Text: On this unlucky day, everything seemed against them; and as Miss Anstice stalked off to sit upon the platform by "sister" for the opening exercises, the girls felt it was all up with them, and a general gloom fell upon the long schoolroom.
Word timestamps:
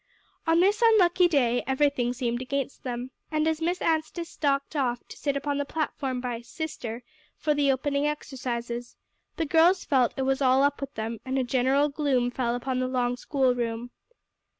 On 0.47 0.59
this 0.61 0.81
unlucky 0.83 1.27
day, 1.27 1.63
everything 1.67 2.11
seemed 2.11 2.41
against 2.41 2.81
them; 2.81 3.11
and 3.29 3.47
as 3.47 3.61
Miss 3.61 3.79
Anstice 3.83 4.29
stalked 4.29 4.75
off 4.75 5.07
to 5.09 5.15
sit 5.15 5.37
upon 5.37 5.59
the 5.59 5.63
platform 5.63 6.19
by 6.19 6.41
"sister" 6.41 7.03
for 7.37 7.53
the 7.53 7.71
opening 7.71 8.07
exercises, 8.07 8.95
the 9.37 9.45
girls 9.45 9.85
felt 9.85 10.15
it 10.17 10.23
was 10.23 10.41
all 10.41 10.63
up 10.63 10.81
with 10.81 10.95
them, 10.95 11.19
and 11.23 11.37
a 11.37 11.43
general 11.43 11.87
gloom 11.89 12.31
fell 12.31 12.55
upon 12.55 12.79
the 12.79 12.87
long 12.87 13.15
schoolroom. 13.15 13.91